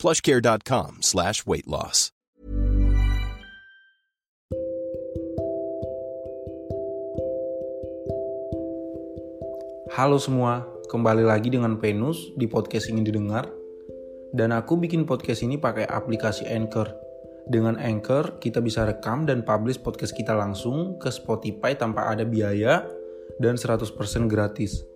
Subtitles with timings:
[0.00, 2.08] plushcare.com slash weight loss.
[9.92, 13.44] Halo semua, kembali lagi dengan Venus di podcast ingin didengar.
[14.32, 16.88] Dan aku bikin podcast ini pakai aplikasi Anchor.
[17.50, 22.86] Dengan Anchor, kita bisa rekam dan publish podcast kita langsung ke Spotify tanpa ada biaya
[23.42, 23.92] dan 100%
[24.30, 24.89] gratis.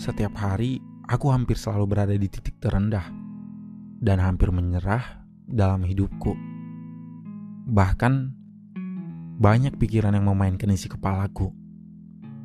[0.00, 0.80] Setiap hari,
[1.12, 3.04] aku hampir selalu berada di titik terendah
[4.00, 6.32] dan hampir menyerah dalam hidupku.
[7.68, 8.32] Bahkan,
[9.36, 11.52] banyak pikiran yang memainkan isi kepalaku,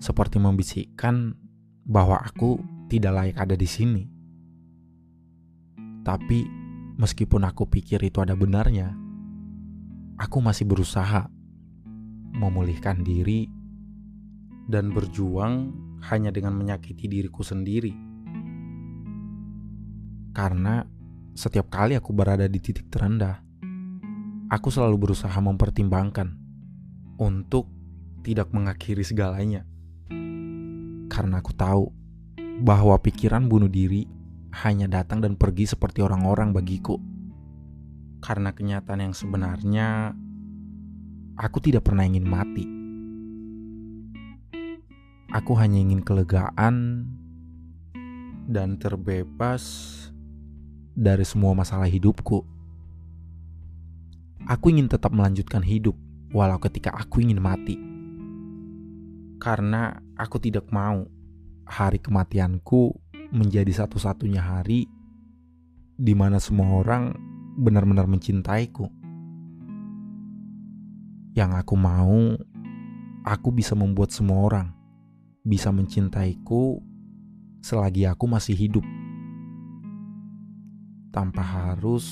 [0.00, 1.36] seperti membisikkan
[1.84, 2.56] bahwa aku
[2.88, 4.08] tidak layak ada di sini.
[6.08, 6.48] Tapi,
[6.96, 8.96] meskipun aku pikir itu ada benarnya,
[10.16, 11.28] aku masih berusaha
[12.32, 13.44] memulihkan diri
[14.72, 17.94] dan berjuang hanya dengan menyakiti diriku sendiri.
[20.32, 20.82] Karena
[21.36, 23.38] setiap kali aku berada di titik terendah,
[24.50, 26.34] aku selalu berusaha mempertimbangkan
[27.20, 27.70] untuk
[28.26, 29.62] tidak mengakhiri segalanya.
[31.12, 31.84] Karena aku tahu
[32.64, 34.08] bahwa pikiran bunuh diri
[34.64, 36.98] hanya datang dan pergi seperti orang-orang bagiku.
[38.22, 40.14] Karena kenyataan yang sebenarnya,
[41.36, 42.81] aku tidak pernah ingin mati
[45.32, 47.08] Aku hanya ingin kelegaan
[48.44, 49.64] dan terbebas
[50.92, 52.44] dari semua masalah hidupku.
[54.44, 55.96] Aku ingin tetap melanjutkan hidup
[56.36, 57.80] walau ketika aku ingin mati.
[59.40, 61.08] Karena aku tidak mau
[61.64, 62.92] hari kematianku
[63.32, 64.84] menjadi satu-satunya hari
[65.96, 67.16] di mana semua orang
[67.56, 68.84] benar-benar mencintaiku.
[71.32, 72.36] Yang aku mau,
[73.24, 74.81] aku bisa membuat semua orang
[75.42, 76.78] bisa mencintaiku
[77.62, 78.86] selagi aku masih hidup,
[81.10, 82.06] tanpa harus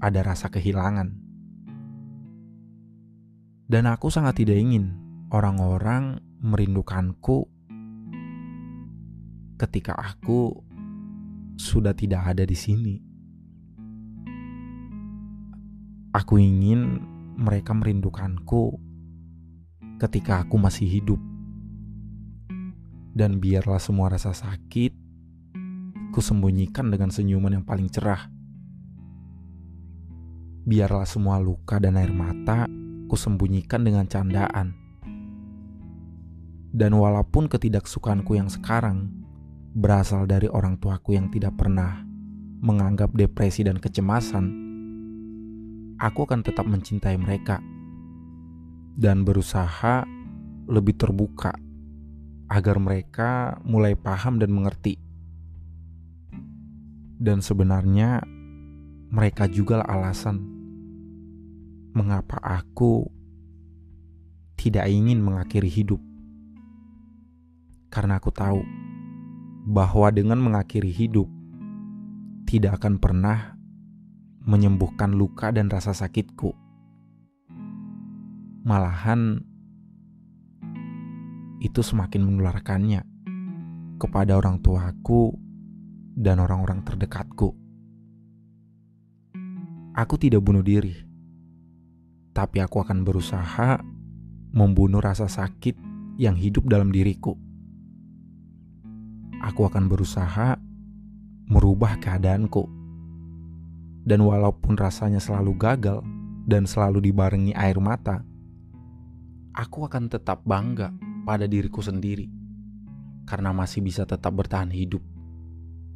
[0.00, 1.12] ada rasa kehilangan.
[3.68, 4.96] Dan aku sangat tidak ingin
[5.28, 7.44] orang-orang merindukanku
[9.60, 10.64] ketika aku
[11.60, 12.96] sudah tidak ada di sini.
[16.16, 17.02] Aku ingin
[17.36, 18.80] mereka merindukanku
[20.00, 21.20] ketika aku masih hidup.
[23.18, 24.94] Dan biarlah semua rasa sakit
[26.14, 28.30] ku sembunyikan dengan senyuman yang paling cerah.
[30.62, 32.70] Biarlah semua luka dan air mata
[33.10, 34.70] ku sembunyikan dengan candaan.
[36.70, 39.10] Dan walaupun ketidaksukaanku yang sekarang
[39.74, 42.06] berasal dari orang tuaku yang tidak pernah
[42.62, 44.46] menganggap depresi dan kecemasan,
[45.98, 47.58] aku akan tetap mencintai mereka
[48.94, 50.06] dan berusaha
[50.70, 51.50] lebih terbuka
[52.48, 54.96] agar mereka mulai paham dan mengerti.
[57.18, 58.24] Dan sebenarnya
[59.12, 60.40] mereka juga alasan
[61.92, 63.08] mengapa aku
[64.58, 66.00] tidak ingin mengakhiri hidup.
[67.88, 68.60] Karena aku tahu
[69.68, 71.28] bahwa dengan mengakhiri hidup
[72.48, 73.58] tidak akan pernah
[74.44, 76.56] menyembuhkan luka dan rasa sakitku.
[78.64, 79.47] Malahan
[81.58, 83.02] itu semakin menularkannya
[83.98, 85.34] kepada orang tuaku
[86.14, 87.50] dan orang-orang terdekatku.
[89.98, 90.94] Aku tidak bunuh diri,
[92.30, 93.82] tapi aku akan berusaha
[94.54, 95.74] membunuh rasa sakit
[96.14, 97.34] yang hidup dalam diriku.
[99.42, 100.54] Aku akan berusaha
[101.50, 102.70] merubah keadaanku,
[104.06, 106.06] dan walaupun rasanya selalu gagal
[106.46, 108.22] dan selalu dibarengi air mata,
[109.58, 112.24] aku akan tetap bangga pada diriku sendiri
[113.28, 115.04] karena masih bisa tetap bertahan hidup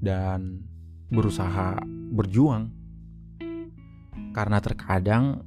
[0.05, 0.61] dan
[1.08, 1.81] berusaha
[2.12, 2.69] berjuang.
[4.37, 5.40] Karena terkadang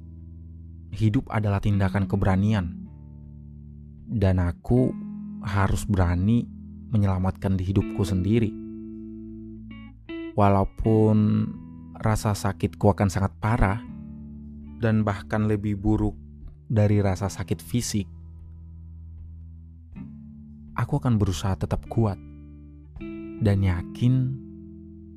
[0.89, 2.85] hidup adalah tindakan keberanian,
[4.09, 4.93] dan aku
[5.41, 6.45] harus berani
[6.89, 8.49] menyelamatkan di hidupku sendiri.
[10.37, 11.17] Walaupun
[11.97, 13.81] rasa sakitku akan sangat parah
[14.81, 16.13] dan bahkan lebih buruk
[16.69, 18.05] dari rasa sakit fisik,
[20.85, 22.21] aku akan berusaha tetap kuat
[23.41, 24.37] dan yakin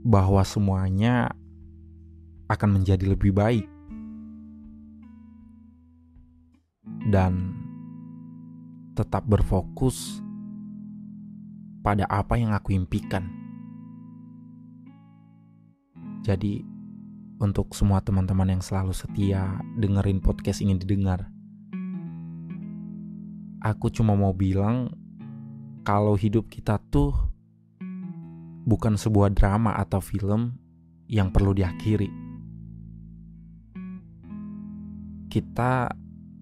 [0.01, 1.37] bahwa semuanya
[2.49, 3.69] akan menjadi lebih baik.
[7.13, 7.53] Dan
[8.97, 10.25] tetap berfokus
[11.85, 13.29] pada apa yang aku impikan.
[16.25, 16.65] Jadi,
[17.41, 21.29] untuk semua teman-teman yang selalu setia dengerin podcast ini didengar,
[23.63, 24.93] aku cuma mau bilang
[25.89, 27.17] kalau hidup kita tuh
[28.69, 30.53] bukan sebuah drama atau film
[31.09, 32.13] yang perlu diakhiri.
[35.33, 35.89] Kita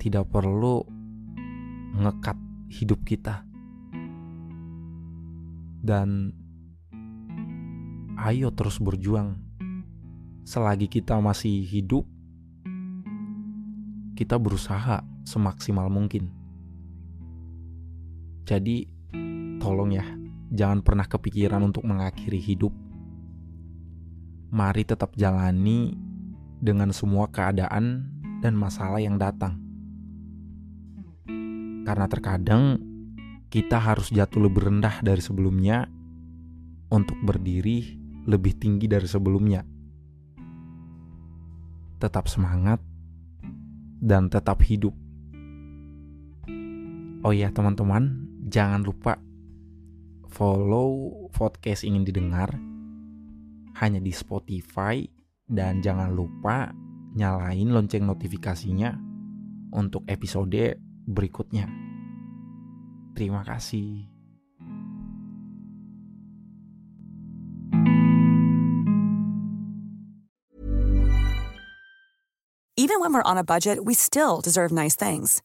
[0.03, 0.83] tidak perlu
[1.95, 2.35] ngekat
[2.75, 3.47] hidup kita.
[5.79, 6.35] Dan
[8.19, 9.39] ayo terus berjuang.
[10.43, 12.03] Selagi kita masih hidup,
[14.19, 16.35] kita berusaha semaksimal mungkin.
[18.43, 18.96] Jadi,
[19.59, 20.07] tolong ya,
[20.53, 22.73] jangan pernah kepikiran untuk mengakhiri hidup.
[24.55, 25.97] Mari tetap jalani
[26.63, 28.09] dengan semua keadaan
[28.41, 29.59] dan masalah yang datang.
[31.87, 32.79] Karena terkadang
[33.51, 35.87] kita harus jatuh lebih rendah dari sebelumnya
[36.91, 39.63] untuk berdiri lebih tinggi dari sebelumnya.
[42.03, 42.83] Tetap semangat
[44.03, 44.93] dan tetap hidup.
[47.27, 49.19] Oh ya teman-teman, jangan lupa
[50.37, 52.53] follow podcast ingin didengar
[53.81, 55.01] hanya di Spotify
[55.49, 56.77] dan jangan lupa
[57.17, 58.93] nyalain lonceng notifikasinya
[59.73, 60.77] untuk episode
[61.09, 61.65] berikutnya.
[63.17, 64.13] Terima kasih.
[72.77, 75.41] Even when we're on a budget, we still deserve nice things.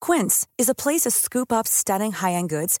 [0.00, 2.80] Quince is a place to scoop up stunning high-end goods